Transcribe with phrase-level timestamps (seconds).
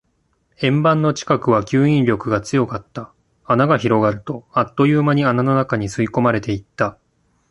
[0.63, 3.13] 円盤の近くは吸引力が強かった。
[3.45, 6.97] 穴が広がると、あっという間に穴の中に吸い込まれていった。